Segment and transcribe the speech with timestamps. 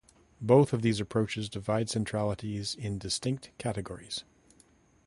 [0.41, 4.23] Both of these approaches divide centralities in distinct categories.